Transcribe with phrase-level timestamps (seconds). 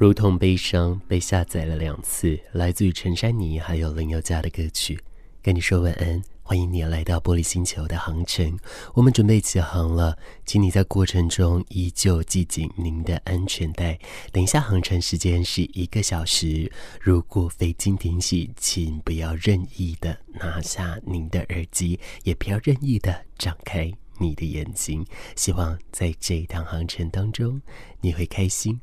[0.00, 4.98] 如同悲伤被下载了两次，来自于陈珊妮还有林宥嘉的歌曲，
[5.42, 6.22] 跟你说晚安。
[6.40, 8.58] 欢迎你来到玻璃星球的航程，
[8.94, 10.16] 我们准备起航了，
[10.46, 13.98] 请你在过程中依旧系紧您的安全带。
[14.32, 25.04] 等一下航程时间是一个小时，如果飞机停息，请不要任意的拿下您的耳机，也不要任意的张开你的眼睛。
[25.36, 27.60] 希望在这一趟航程当中，
[28.00, 28.80] 你会开心。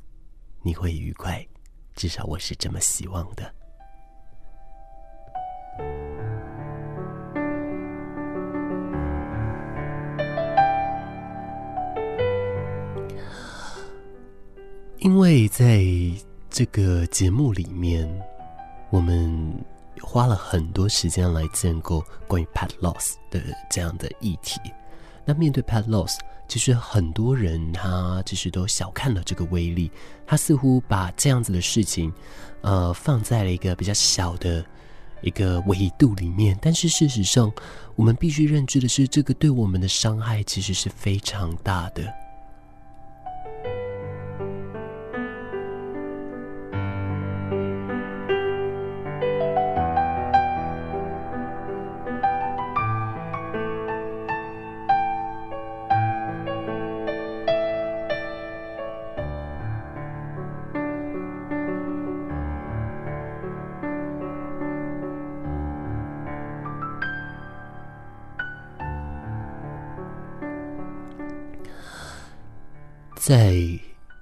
[0.61, 1.45] 你会愉快，
[1.95, 3.53] 至少我是这么希望的。
[14.99, 15.85] 因为在
[16.49, 18.05] 这个节目里面，
[18.89, 19.63] 我们
[20.01, 24.59] 花了很多时间来建构关于 pet loss 的这样的议题。
[25.27, 26.15] 那面对 pat loss，
[26.47, 29.91] 其实很多人他其实都小看了这个威力，
[30.25, 32.13] 他似乎把这样子的事情，
[32.61, 34.65] 呃，放在了一个比较小的
[35.21, 36.57] 一个维度里面。
[36.61, 37.51] 但是事实上，
[37.97, 42.01] 我们必须认知的是，这个对我们的伤害其实是非常大的。
[73.27, 73.57] 在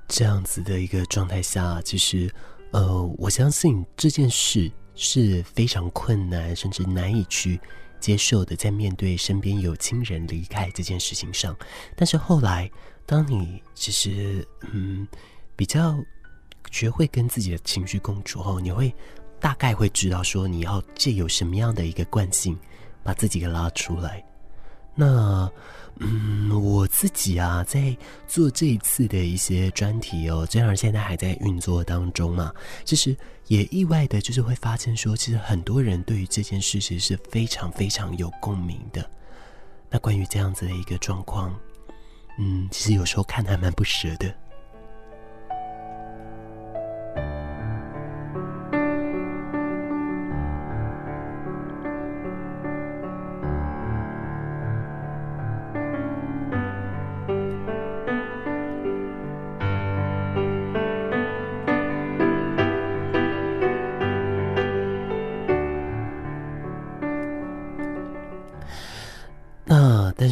[0.08, 2.28] 这样子的一个状态下，其实，
[2.72, 7.62] 呃，我相信这件事是非常困难，甚至难以去
[8.00, 8.56] 接受的。
[8.56, 11.56] 在面对身边有亲人离开这件事情上，
[11.96, 12.68] 但是后来，
[13.06, 15.08] 当你其实，嗯，
[15.56, 15.96] 比较
[16.72, 18.92] 学会跟自己的情绪共处后，你会
[19.40, 22.58] 大概会知道说，你要借由什么样的一个惯性，
[23.04, 24.26] 把自己给拉出来。
[24.96, 25.52] 那。
[26.00, 27.96] 嗯，我自己啊，在
[28.28, 33.16] 做这一次的一些专题哦，虽然现在还在运作当中嘛，其实
[33.48, 39.10] 也意外的，就是会发现说，其实很多人对于这件事情是非常非常有共鸣的。
[39.90, 41.58] 那关于这样子的一个状况，
[42.40, 44.36] 嗯，其实有时候看还蛮不舍的。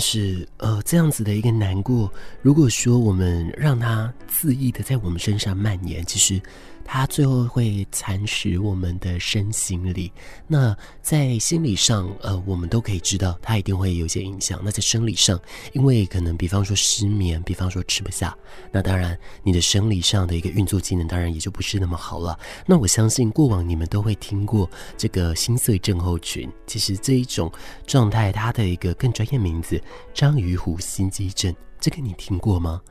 [0.06, 6.42] 是，呃，这样子的一个难过，如果说我们让它恣意的在我们身上蔓延，其实。
[6.86, 10.12] 它最后会蚕食我们的身心里。
[10.48, 14.60] 那在心理上，呃，我们都可以知道，它一定会有些影响。
[14.64, 15.40] 那在生理上，
[15.72, 18.38] 因为可能，比方说失眠，比方说吃不下，
[18.72, 22.38] 那当然你的生理上的一个运作机能，当然也就不是那么好了。
[22.66, 26.50] 那我相信过往你们都会听过这个心碎症候群。
[26.68, 27.52] 其实这一种
[27.88, 29.82] 状态，它的一个更专业名字——
[30.14, 32.82] 章鱼湖心肌症，这个你听过吗？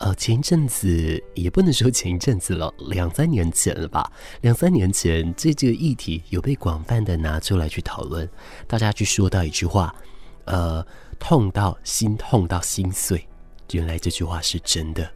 [0.00, 4.10] 呃，前一阵子也不能说前一阵子了，两三年前了吧？
[4.40, 8.26] 两三年前，这这个议题有被广泛的拿出来去讨论，
[8.66, 9.94] 大家去说到一句话，
[10.46, 10.82] 呃，
[11.18, 13.28] 痛到心痛到心碎，
[13.72, 15.06] 原来这句话是真的。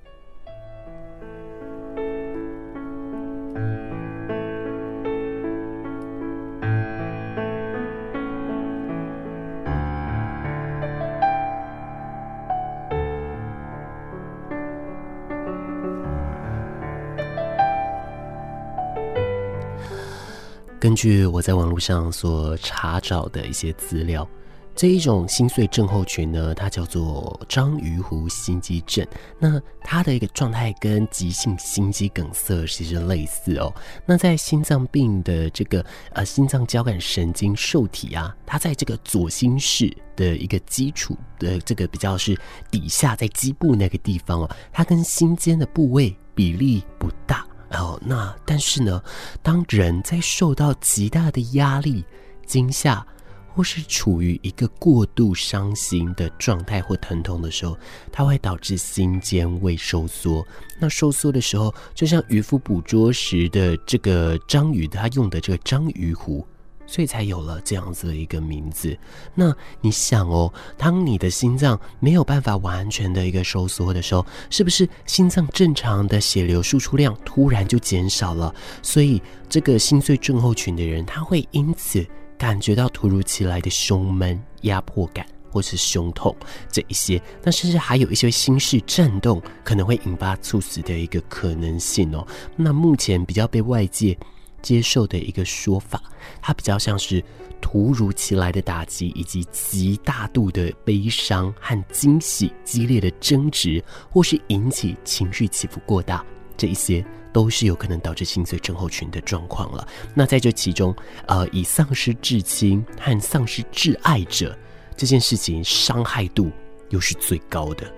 [20.84, 24.28] 根据我在网络上所查找的一些资料，
[24.76, 29.02] 这一种心碎症候群呢，它叫做章鱼湖心肌症。
[29.38, 33.74] 那它的一个状态跟急性心肌梗塞其实类似哦。
[34.04, 35.82] 那在心脏病的这个
[36.12, 42.38] 呃心脏交感神经受体啊，它在这个左心室的一个基础的这个比较是
[42.70, 47.42] 底下，在基部那个地方哦，它跟心尖的部位比例不大。
[47.76, 49.02] 哦，那但是呢，
[49.42, 52.04] 当人在受到极大的压力、
[52.46, 53.06] 惊吓，
[53.54, 57.78] 或是处于一个过度伤心的状态或疼痛的时候，
[58.10, 60.46] 它会导致心尖位收缩。
[60.78, 66.46] 那收缩的时候，就像渔夫捕捉时的这个章鱼，它用的这个章鱼壶
[66.86, 68.96] 所以才有了这样子的一个名字。
[69.34, 78.54] 那你想哦，当你的心脏没有办法完全的一个收缩的时候，是不是心脏正常的血流输出量突然就减少了？
[78.82, 82.04] 所以这个心碎症候群的人，他会因此
[82.36, 86.34] 感觉到突如其来的胸闷、压迫感，或是胸痛
[86.70, 87.20] 这一些。
[87.42, 92.26] 那甚至还有一些心室震动，可能会引发猝死的一个可能性哦。
[92.56, 94.18] 那目前比较被外界
[94.64, 96.02] 接受的一个说法，
[96.40, 97.22] 它比较像是
[97.60, 106.24] 突如其来的打击，以及极大度的悲伤和惊喜、激烈的争执，或是引起情绪起伏过大，
[106.56, 109.86] 这一些都是有可能导致心碎症候群的状况了。
[110.14, 110.96] 那在这其中，
[111.26, 114.58] 呃，以丧失至亲和丧失挚爱者
[114.96, 116.50] 这件事情，伤害度
[116.88, 117.92] 又是最高的。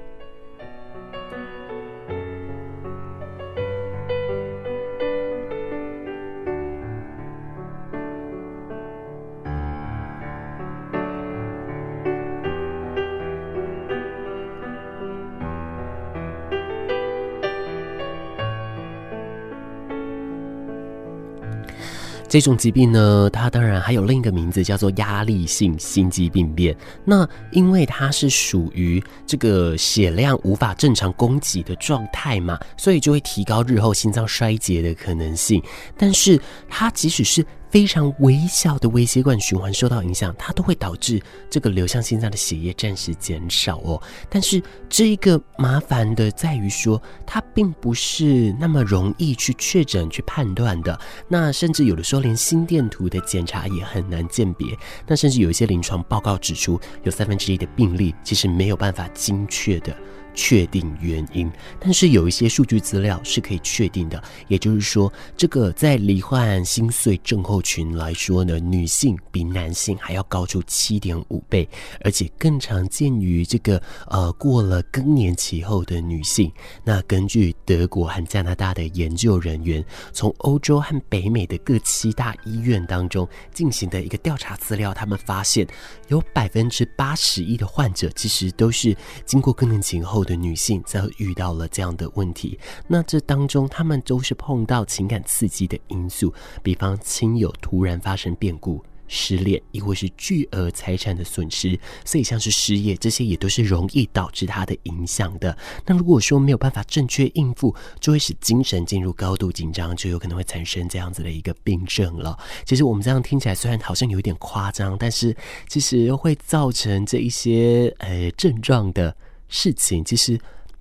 [22.36, 26.76] 这种疾病呢，它当然还有另一个名字，叫做压力性心肌病变。
[27.02, 35.62] 那因为它是属于这个血量无法正常供给的状态嘛，所以就会提高日后心脏衰竭的可能性。
[35.96, 36.38] 但是
[36.68, 41.20] 它即使是非常微小的微血管循环受到影响，它都会导致
[41.50, 44.00] 这个流向心脏的血液暂时减少哦。
[44.30, 50.98] 但是这一个麻烦的在于说，它并不是那么容易去确诊、去判断的。
[51.28, 54.76] 那甚至有的时候连心电图的检查也很难鉴别。
[55.06, 59.94] 那甚至有一些临床报告指出，有三分之一的病例其实没有办法精确的。
[60.36, 61.50] 确定原因，
[61.80, 71.66] 但是有一些数据资料是可以确定的，也就是说，这个在罹患心碎症候群来说呢，女性比男性还要高出七点五倍，
[72.04, 76.52] 而且更常见于这个呃过了更年期后的女性。
[76.84, 85.66] 那根据德国和加拿大的研究人员从欧洲和北美的各七大医院当中进行的一个调查资料，他们发现
[86.08, 88.94] 有百分之八十一的患者其实都是
[89.24, 90.25] 经过更年期后。
[90.26, 105.56] 的女性则遇到了这样的问题，那这当中她们都是碰到情感刺激的因素，比方亲友突然发生变故、失恋，亦或是巨额财产的损失，所以像是失业这些也都是容易导致她的影响的。
[105.86, 112.36] 那如果说没有办法正确应付，就会使精神进入高度紧张，就有可能会产生这样子的一个病症了。
[112.64, 115.36] 其实我们这样听起来虽然好像有点夸张，但是
[115.68, 119.16] 其实会造成这一些呃症状的。
[119.48, 120.38] 事情其实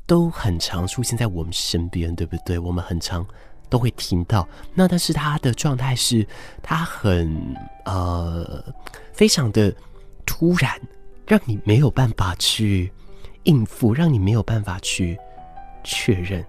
[0.08, 2.58] 都很常出现在我们身边，对不对？
[2.60, 3.26] 我们很常
[3.70, 4.48] 都会听到。
[4.74, 6.28] 那但是他的状态是，
[6.62, 8.64] 他很呃，
[9.14, 9.76] 非常的
[10.26, 10.80] 突然，
[11.28, 12.92] 让你没有办法去
[13.44, 15.18] 应付，让你没有办法去
[15.84, 16.46] 确认。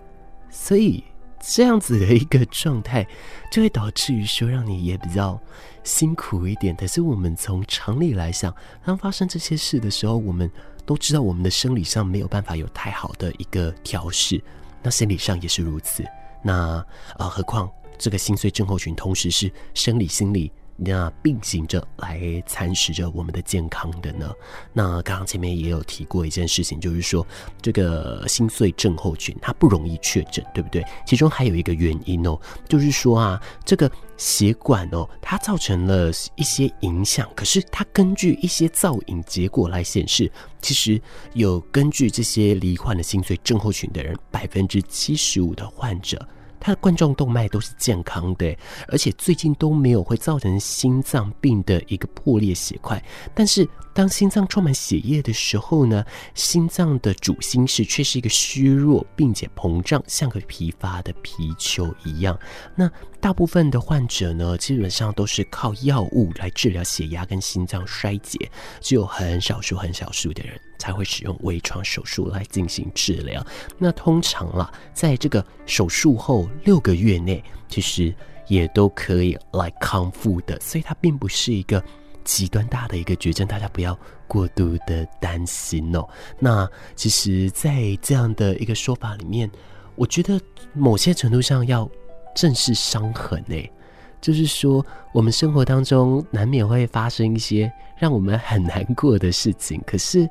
[0.50, 1.02] 所以
[1.40, 3.06] 这样子的一个状态，
[3.50, 5.40] 就会导致于说，让你也比较
[5.82, 6.74] 辛苦一点。
[6.76, 8.54] 可是我们从常理来想，
[8.84, 10.50] 当发生这些事的时候，我们。
[10.86, 14.42] 都知道我们的生理上没有办法有太好的一个调试，
[14.82, 16.04] 那心理上也是如此。
[16.42, 16.82] 那
[17.18, 17.68] 呃，何况
[17.98, 20.52] 这个心碎症候群同时是生理、心理。
[20.76, 24.31] 那并行着来蚕食着我们的健康的呢？
[24.73, 27.26] 那刚刚前面也有提过一件事情，就是说
[27.62, 30.84] 这个心碎症候群它不容易确诊，对不对？
[31.06, 32.38] 其中还有一个原因哦，
[32.69, 40.30] 就是说啊，这个血管哦，它造成了一些影响，可是它根据一些造影结果来显示，
[40.61, 41.00] 其实
[41.33, 46.28] 有根据这些罹患的心碎症候群的人，百分之七十五的患者。
[46.66, 48.56] 他的冠状动脉都是健康的，
[48.88, 53.00] 而且最近都没有会造成心脏病的一个破裂血块。
[53.32, 56.04] 但是当心脏充满血液的时候呢，
[56.35, 62.37] 心脏的主心室却是一个虚弱并且膨胀，像个疲乏的皮球一样。
[62.75, 62.90] 那
[63.26, 68.38] 大部分的患者呢，基本上都是靠药物来治疗血压跟心脏衰竭，
[68.80, 73.45] 只有很少数很少数的人才会使用微创手术来进行治疗。
[73.78, 78.14] 那通常啦，在这个手术后六个月内，其实
[78.47, 81.83] 也都可以来康复的，所以它并不是一个
[82.23, 86.09] 极端大的一个绝症，大家不要过度的担心哦。
[86.38, 86.64] 那
[86.95, 89.50] 其实，在这样的一个说法里面，
[89.97, 90.40] 我觉得
[90.75, 91.90] 某些程度上要
[92.37, 93.73] 正是伤痕诶，
[94.21, 100.28] 就是说，我们生活当中难免会发生一些让我们很难过的事情，可是，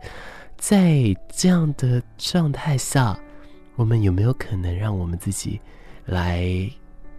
[0.55, 3.19] 在这样的状态下，
[3.75, 5.59] 我们有没有可能让我们自己
[6.05, 6.47] 来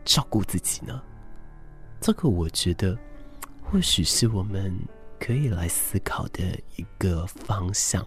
[0.05, 1.03] 照顾自己呢？
[2.01, 2.97] 这个我觉得
[3.61, 4.73] 或许是我们
[5.19, 6.43] 可以来思考的
[6.77, 8.07] 一个方向。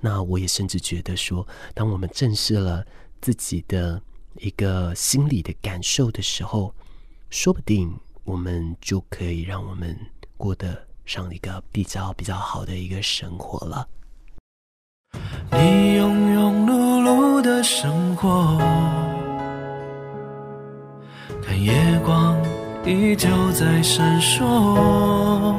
[0.00, 2.84] 那我也甚至觉得说，当我们正视了
[3.20, 4.00] 自己的
[4.36, 6.74] 一个心理的感受的时候，
[7.30, 7.94] 说不定
[8.24, 9.96] 我们就可以让我们
[10.36, 13.86] 过得上一个比较比较好的一个生活了。
[15.52, 18.56] 你庸庸碌碌的生活，
[21.42, 22.40] 看夜光
[22.86, 25.56] 依旧在闪烁，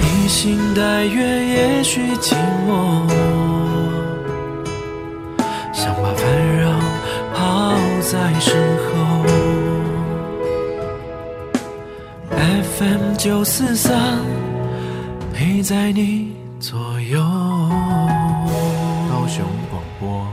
[0.00, 2.34] 披星戴月也许寂
[2.66, 3.06] 寞，
[8.10, 9.22] 在身后。
[12.30, 14.24] FM 九四三
[15.34, 17.20] 陪在你左右。
[19.10, 20.26] 高雄广播，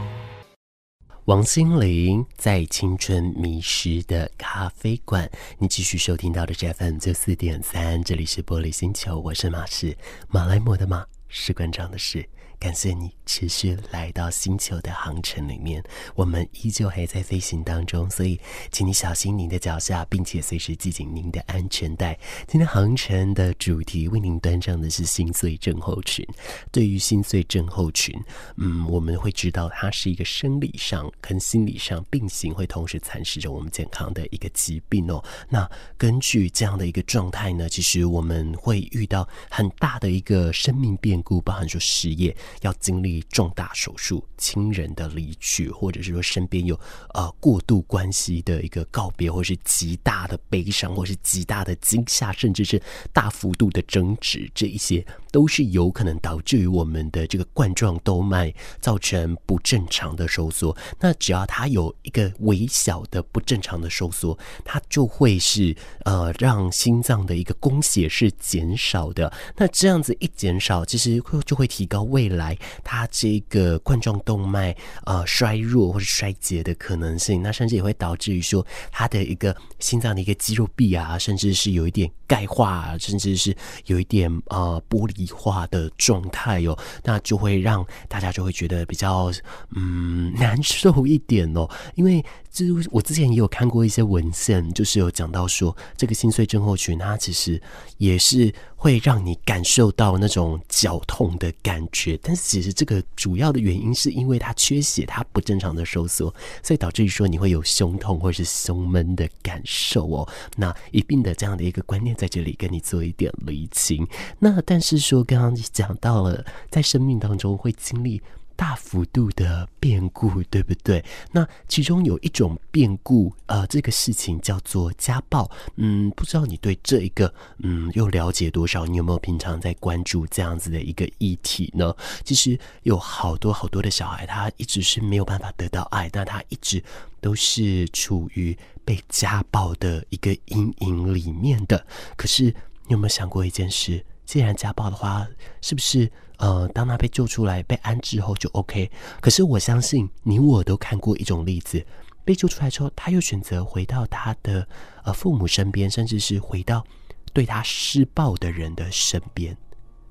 [1.25, 5.27] 王心凌在《青春迷失的咖啡馆》，
[5.57, 9.97] 你继续收听到的是 FM 九四点三，这里是玻璃星球，我是马士，
[10.29, 12.25] 马来貘的马，士官长的士。
[12.65, 15.83] 感谢你持续来到星球的航程里面，
[16.15, 18.39] 我们依旧还在飞行当中，所以
[18.71, 22.17] 请你小心您的脚下，并且随时系紧您的安全带。
[22.47, 26.27] 今天航程的主题为您端上的是心碎症候群。
[26.71, 28.19] 对于心碎症候群，
[28.55, 35.23] 嗯，我们会知道它是一个生理上跟心理上并行，会同时蚕食着我们健康的一个疾病哦。
[35.49, 35.69] 那
[35.99, 42.35] 根据这样的一个状态呢，其实我们会遇到很大的一个生命变故，包含说失业。
[42.61, 46.79] 要经历重大手术、亲人的离去，或者是说身边有
[47.13, 52.81] 呃过度关系的一个告别，或是极大的悲伤，或是极大的惊吓，甚至是
[53.13, 55.05] 大幅度的争执，这一些
[55.35, 60.73] 都是有可能导致于我们的这个冠状动脉造成不正常的收缩。
[60.97, 65.75] 那只要它有一个微小的不正常的收缩，它就会是
[66.05, 69.29] 呃让心脏的一个供血是减少的。
[69.57, 72.57] 那这样子一减少，其实会就会提高未来。
[72.81, 74.73] 它这个冠状动脉
[75.03, 83.53] 呃衰弱或者衰竭的可能性，那甚至也会导致于说它的一个心脏的一个肌肉壁啊，甚至是有一点钙化，甚至是
[83.87, 89.31] 有一点呃剥离化的状态哦，那就会让大家就会觉得比较
[89.75, 92.23] 嗯难受一点哦，因为。
[92.55, 97.61] 就是我之前也有看过一些文献，就是有讲到说，这个心碎症候群它其实
[97.97, 106.33] 也是会让你感受到那种绞痛的感觉，但是其实这个主要的原因是因为它缺血，它不正常的收缩，
[106.63, 110.27] 所以导致于说你会有胸痛或者是胸闷的感受哦。
[110.55, 114.07] 那一并的这样的一个观念在这里跟你做一点厘清。
[114.39, 118.21] 那但是说刚刚讲到了，在生命当中会经历。
[118.55, 121.03] 大幅度的变故，对不对？
[121.31, 125.49] 那其中有一种变故，呃，这个事情叫做家暴。
[125.75, 128.85] 嗯，不知道你对这一个，嗯，又了解多少？
[128.85, 131.95] 你有没有平常在关注这样子的一个议题呢？
[132.23, 136.83] 其实有好多好多的小孩，他一直是没有办法得到爱，但他一直
[137.19, 141.85] 都是处于被家暴的一个阴影里面的。
[142.15, 142.53] 可是，你
[142.89, 144.03] 有没有想过一件事？
[144.25, 145.27] 既然家暴的话，
[145.61, 146.11] 是不是？
[146.37, 148.91] 呃，当他被救出来、被安置后就 OK。
[149.21, 151.85] 可是我相信你我都看过一种例子，
[152.25, 154.67] 被救出来之后，他又选择回到他的
[155.05, 156.85] 呃父母身边，甚至是回到
[157.31, 159.55] 对他施暴的人的身边，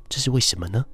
[0.08, 0.86] 这是为什么呢？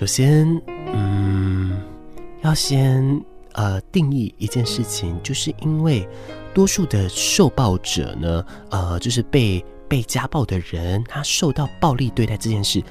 [0.00, 0.48] 首先，
[0.94, 1.78] 嗯，
[2.40, 6.08] 要先呃定义一件事情，就是因为
[6.54, 12.82] 多数的受暴者呢，呃，就是被被家暴的人，他受到暴力对待这件事，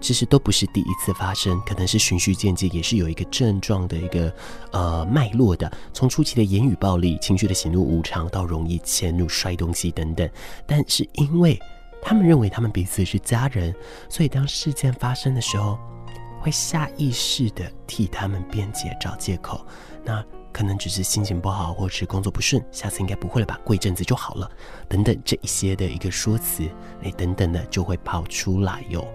[0.00, 4.34] 其实都不是第一次发生，可能是循序渐进，也是有一个症状的一个
[4.72, 10.28] 呃脉络的，从初期的言语暴力、情绪的喜怒无常，到容易迁怒、摔东西等等，
[10.66, 11.56] 但是因为
[12.02, 13.72] 他们认为他们彼此是家人，
[14.08, 15.78] 所以当事件发生的时候。
[16.40, 19.64] 会下意识的替他们辩解、找借口，
[20.02, 24.50] 那可能只是心情不好，或是工作不顺，下次应该不会了吧，过一阵子就好了，
[24.88, 26.64] 等等这一些的一个说辞，
[27.02, 29.06] 哎，等等的就会跑出来哟。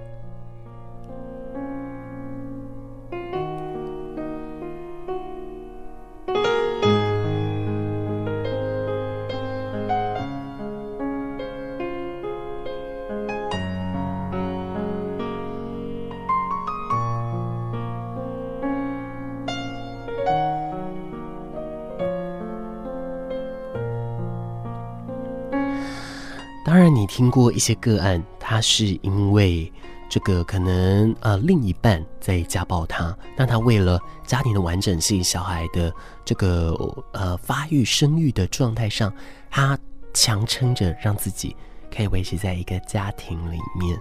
[27.15, 29.71] 听过一些个案，他是因为
[30.09, 35.93] 这个可能呃另一半在家暴他，那他为了家庭的完整性、小孩的
[36.25, 36.75] 这个
[37.13, 39.13] 呃发育生育的状态上，
[39.49, 39.79] 他
[40.13, 41.55] 强撑着让自己
[41.89, 43.97] 可以维持在一个家庭里面。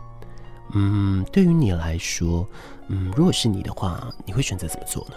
[0.73, 2.45] 嗯，对于你来说，
[2.89, 5.15] 嗯，如果是你的话，你会选择怎么做呢？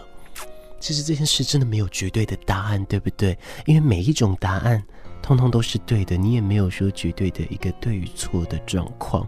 [0.79, 3.35] 其实这件事真的没有绝对的答案，对不对？
[3.65, 4.83] 因为每一种答案。
[5.27, 9.27] 通通都是对的，你也没有说绝对的一个对与错的状况。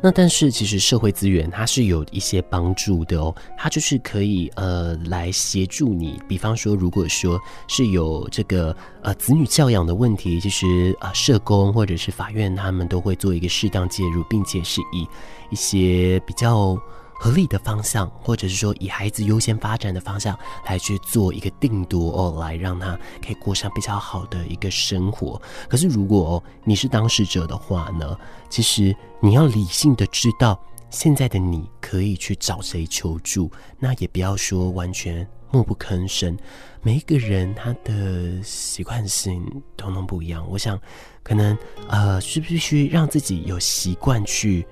[0.00, 15.06] 那但是其实社会资源它是有一些帮助的哦，它就是可以呃来协助你，比方说如果说是有这个呃子女教养的问题，其实啊社工或者是法院他们都会做一个适当介入，并且是以
[15.50, 16.78] 一些比较。
[17.18, 25.40] 合理的方向，或者是说以孩子优先发展的方向来去做一个定夺哦，来让他可以过上比较好的一个生活。
[25.68, 28.16] 可是如果哦你是当事者的话呢，
[28.48, 30.58] 其实你要理性的知道，
[30.90, 36.38] 现在的你可以去找谁求助，那也不要说完全默不吭声。
[36.82, 39.44] 每一个人他的习惯性
[39.76, 40.80] 统统不一样，我想
[41.24, 41.58] 可能
[41.88, 44.64] 呃是必须让自己有习惯去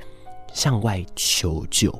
[0.54, 1.92] 向外求救。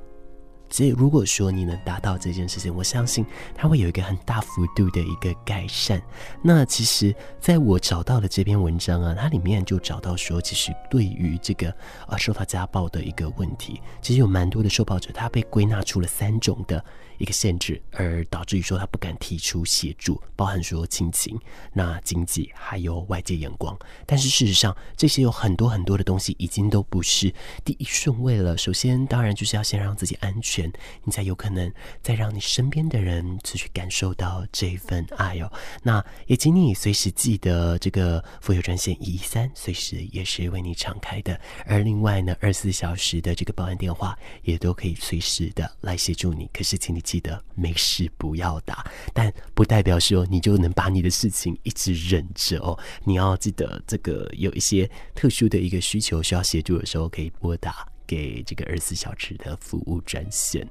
[0.69, 6.01] 所以，如果说你能达到这件事情，我相信它会有一个很大幅度的一个改善。
[6.43, 11.71] 那其实，在我找到的这篇文章啊，它里面就找到说，其实对于这个
[12.07, 16.85] 啊受到家暴的一个问题，其实有蛮多的受暴者，他被归纳出了三种的。
[17.19, 21.39] 一个限制，而导致于说他不敢提出协助，包含说亲情、
[21.73, 23.77] 那经济还有外界眼光。
[24.05, 27.33] 但是事实上，这些有很多很多的东西已经都不是
[27.65, 28.59] 第一顺位了。
[28.59, 30.71] 首先，当然就是要先让自己安全，
[31.05, 35.51] 你才有可能再让你身边的人去感受到这份爱哦。
[35.83, 41.41] 那也请你随时记得这个妇幼专线一一三，随时也是为你敞开的。
[41.65, 46.50] 而另外呢，二十四小时的这个报案电话也都可以随时的来协助你。
[46.52, 47.00] 可是，请你。
[47.06, 52.76] 记得没事不要打，但不代表说你就能把你的事情一直忍着哦。
[53.04, 60.69] 你要记得，这个有一些特殊的一个需求需要协助的时候，可以拨打给这个二十四小时的服务专线。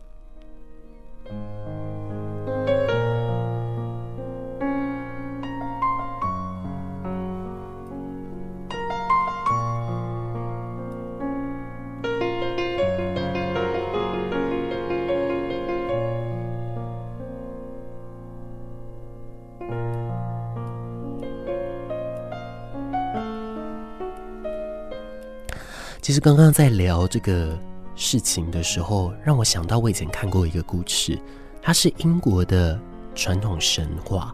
[26.16, 27.60] 实刚刚在聊这个
[27.94, 31.20] 事情的时候，让我想到我以前看过一个故事，
[31.62, 32.80] 它是英国的
[33.14, 34.34] 传统神话。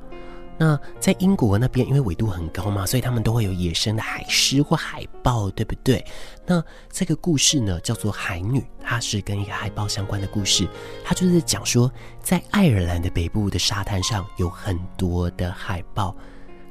[0.59, 6.05] 那在英国那边，因为纬度很高嘛，所以他们都会有野生的海狮或海豹，对不对？
[6.45, 10.67] 那这个故事呢，叫做《海女》，它是跟一个海豹相关的故事。
[11.03, 11.91] 它就是讲说，
[12.21, 16.15] 在爱尔兰的北部的沙滩上有很多的海豹，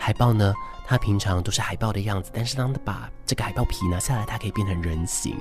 [0.01, 0.53] 海豹呢。
[0.87, 5.37] 它平常都是海豹的样子，但是当他把这个海豹皮拿下来，它可以变成人形。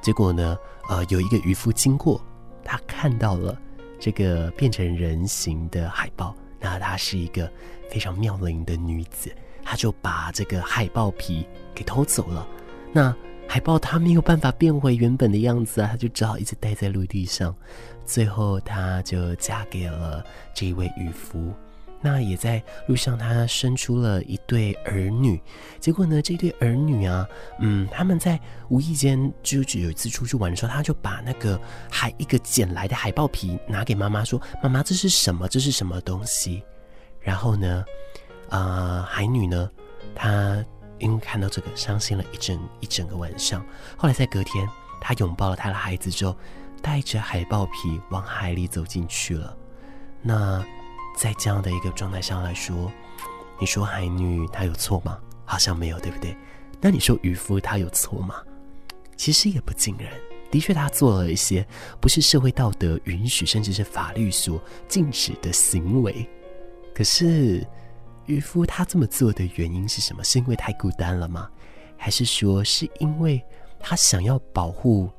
[0.00, 0.58] 结果呢，
[0.88, 2.20] 呃，有一个渔夫经过，
[2.64, 3.56] 他看到了
[4.00, 7.48] 这个变成人形的海豹，那她是一个
[7.88, 9.32] 非常妙龄的女子，
[9.62, 12.44] 他就把这个海豹皮给偷走了。
[12.92, 13.14] 那
[13.46, 17.54] 海豹它没有办法变回原本的样子啊，它就只好一直待在陆地上。
[18.04, 21.54] 最后，她就嫁给了这一位渔夫。
[22.02, 25.38] 那也在路上，他生出了一对儿女。
[25.78, 31.60] 结果呢，这对儿女啊，嗯，他们在无意间就有一次出去玩的时候，他就把那个
[31.90, 35.46] 海一个捡来的海豹皮拿给妈妈说：“妈妈，这是什么？
[35.46, 36.62] 这是什么东西？”
[37.20, 37.84] 然后呢，
[38.48, 39.70] 啊、海女呢，
[40.14, 40.64] 她
[41.00, 43.62] 因为看到这个，伤心了一整一整个晚上。
[43.98, 44.66] 后来在隔天，
[45.02, 46.34] 她拥抱了她的孩子之后，
[46.80, 49.54] 带着海豹皮往海里走进去了。
[50.22, 50.64] 那。
[51.20, 52.90] 在这样的一个状态下来说，
[53.58, 55.18] 你说海女她有错吗？
[55.44, 56.34] 好像没有，对不对？
[56.80, 58.36] 那你说渔夫他有错吗？
[59.18, 60.10] 其实也不尽然。
[60.50, 61.66] 的确，他做了一些
[62.00, 66.26] 不是社会道德允许，甚至是法律所禁止的行为。
[66.94, 67.66] 可是，
[68.24, 70.24] 渔夫他这么做的原因是什么？
[70.24, 71.50] 是因为太孤单了吗？
[71.98, 73.44] 还是说是因为
[73.78, 75.10] 他想要保护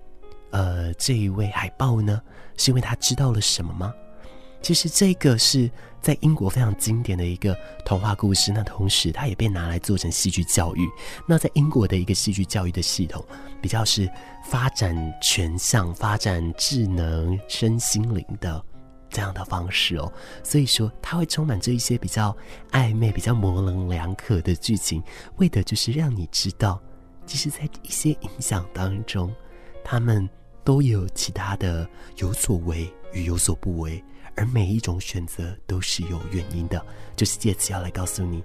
[0.50, 2.20] 呃这一位海豹呢？
[2.58, 3.94] 是因为他知道了什么吗？
[4.62, 5.70] 其实这个是
[6.02, 10.88] 在英国非常经典的一个童话故事，那同时它也被拿来做成戏剧教育。
[11.28, 13.26] 那在英国的一个戏剧教育的系统，
[13.62, 14.10] 比较是
[14.46, 18.64] 发展全向、发展智能、身心灵的
[19.10, 20.12] 这样的方式哦。
[20.44, 22.36] 所以说，它会充满着一些比较
[22.72, 25.02] 暧昧、比较模棱两可的剧情，
[25.38, 26.82] 为的就是让你知道，
[27.26, 29.34] 其实，在一些影响当中，
[29.84, 30.28] 他们
[30.64, 34.04] 都有其他的有所为与有所不为。
[34.36, 36.84] 而每一种选择都是有原因的，
[37.16, 38.44] 就是借此要来告诉你，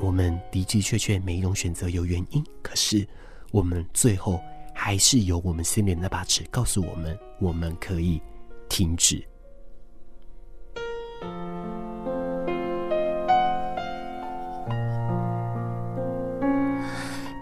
[0.00, 3.06] 我们的的确确每一种选择有原因，可是
[3.50, 4.40] 我们最后
[4.74, 8.20] 还是有我们心里那把尺告诉我们，我们可以
[8.68, 9.22] 停止。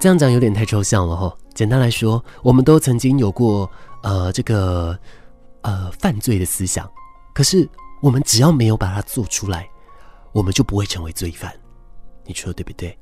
[0.00, 1.32] 这样讲有点太抽象了哈。
[1.54, 3.70] 简单来说，我们都曾经有过
[4.02, 4.98] 呃这个
[5.60, 6.90] 呃犯罪的思想，
[7.34, 7.68] 可是。
[8.02, 9.70] 我们只要没有把它做出来，
[10.32, 11.56] 我们就不会成为罪犯。
[12.24, 12.98] 你说对不对？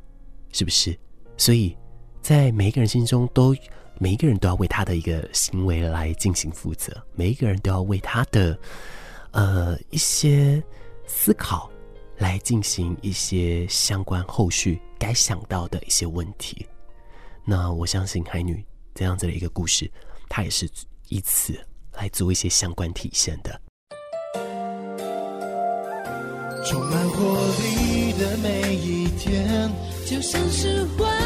[0.52, 0.94] 是不是？
[1.38, 1.74] 所以，
[2.20, 3.56] 在每一个人心中都，
[3.96, 6.94] 每一个人都要为他的一个行为来进行负责。
[7.14, 8.58] 每一个人都要为他的
[9.30, 10.62] 呃一些
[11.06, 11.70] 思考
[12.18, 16.66] 来进行一些相关后续该想到的一些问题。
[17.42, 18.62] 那我相信海女
[18.94, 19.90] 这样子的一个故事，
[20.28, 20.68] 它也是
[21.08, 21.58] 以此
[21.94, 23.58] 来做一些相关体现的。
[26.64, 27.24] 充满活
[27.58, 29.70] 力的每一天，
[30.06, 31.19] 就像是欢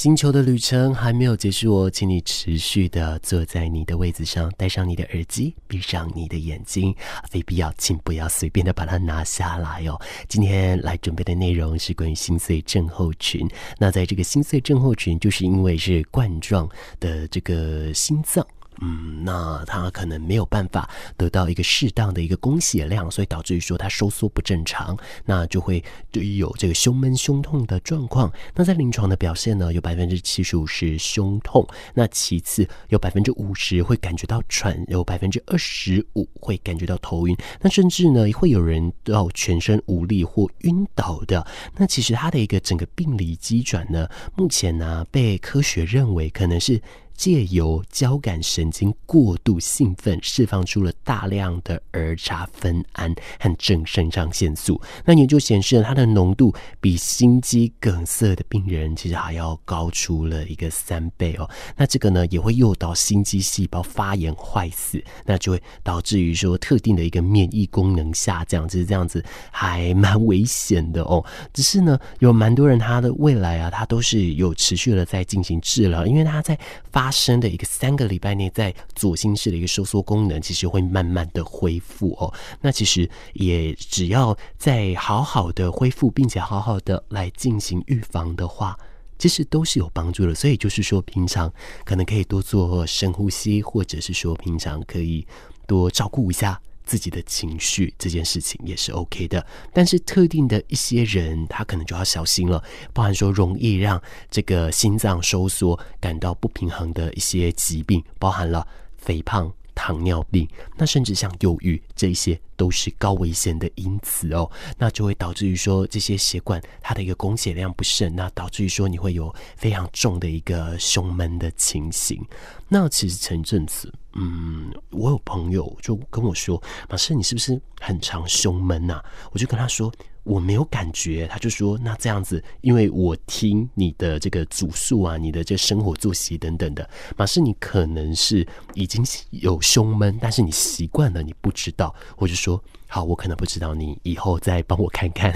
[0.00, 6.96] 星球的旅程还没有结束哦，请你持续的坐在你的位置上，戴上你的耳机，闭上你的眼睛，
[7.28, 10.00] 非必要请不要随便的把它拿下来哦。
[10.26, 13.46] 今天来准备的内容是关于心碎症候群。
[13.76, 16.66] 那在这个心碎症候群，就是因为是冠状
[16.98, 18.46] 的这个心脏。
[18.82, 28.32] 嗯，那他可能没有办法得到一个适当的一个供血量，所以导致于说他收缩不正常，那就会对于有这个胸闷、胸痛的状况。
[28.54, 41.46] 那在临床的表现呢，有百分之七十五是胸痛，那其次有百分之五十会感觉到喘，有百分之二十五会感觉到头晕，那甚至呢会有人到全身无力或晕倒的。
[41.76, 46.80] 那其实他的一个整个病理机转呢，目前呢被科学认为可能是。
[47.20, 54.80] 借由交感神经过度兴奋，释放出了大量的儿茶酚胺和正肾上腺素。
[55.04, 61.46] 那研究显示了，它的浓度比心肌梗塞的病人其实还要高出了一个三倍哦。
[61.76, 71.22] 那这个呢，也会诱导心肌细胞发炎坏死，那就会导致于说特定的一个免疫功能下降，就是这样子，还蛮危险的哦。
[71.52, 76.58] 只是呢，有蛮多人他的未来啊，他都是有持续的在进行治疗，因为他在
[76.90, 77.09] 发。
[77.10, 82.32] 发生的一个三个礼拜内，在左心室的一个收缩功能，其实会慢慢的恢复哦。
[82.60, 88.78] 那其实也只要在好好的恢复，并且好好的来进行预防的话，
[89.18, 90.32] 其实都是有帮助的。
[90.32, 91.52] 所以就是说，平常
[91.84, 95.26] 可能可以多做深呼吸，或者是说平常可以
[95.66, 96.62] 多照顾一下。
[96.90, 102.60] 自己的情绪这件事情也是 OK 的，但是特定的一些人，他可能就要小心了，
[102.92, 109.52] 包含说容易让这个心脏收缩感到不平衡的一些疾病，包含了肥胖。
[109.72, 114.50] 糖尿病，那甚至像忧郁，这些都是高危险的因子哦。
[114.76, 122.22] 那就会导致于说这些血管它的一个供血量不甚，那导致于说你会有非常重的一个胸闷的情形。
[122.68, 129.92] 那其实前阵子，嗯，我有朋友就跟我说：“马师，你是不是很常胸闷呐？”我就跟他说。
[130.22, 141.92] 我没有感觉，他就说，那这样子，因为我听你的这个主诉啊，你的这生活作息等等的，马氏你可能是已经有胸闷，但是你习惯了，你不知道。
[142.18, 145.32] 我就说好，我可能不知道，你以后再帮我看看。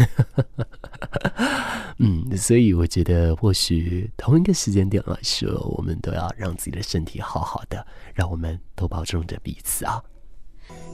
[1.98, 10.02] 嗯，所以我觉得或许同一个时间点来说，我们都要让自己的身体好好的，让我们都保重着彼此啊。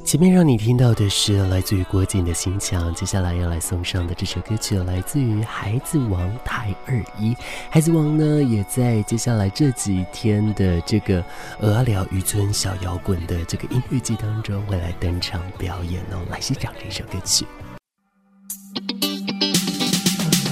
[0.05, 7.37] 前面让你听到的是来自于郭静的心墙，接下来要来送上的这首歌曲来自于孩子王台二一。
[7.71, 11.25] 孩子王呢，也在接下来这几天的这个
[11.61, 16.19] 鹅寮渔村小摇滚的这个音乐季当中会来登场表演哦。
[16.29, 17.47] 来欣赏这首歌曲。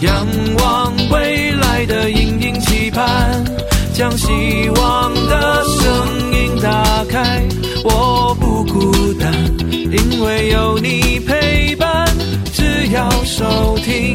[0.02, 0.24] 仰
[0.58, 3.44] 望未来的隐隐期盼，
[3.92, 7.44] 将希望的声音打开。
[7.84, 9.32] 我不孤单，
[9.70, 12.06] 因为有你陪伴。
[12.52, 14.14] 只要收听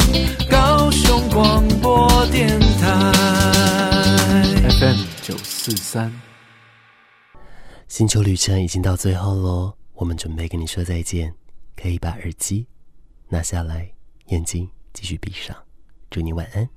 [0.49, 3.11] 高雄广播电台
[4.79, 6.11] FM 九四三。
[7.87, 11.33] 星球旅程已经到最后喽，我们准备跟你说再见，
[11.75, 12.65] 可以把耳机
[13.29, 13.89] 拿下来，
[14.27, 15.55] 眼睛继续闭上。
[16.09, 16.67] 祝你晚安。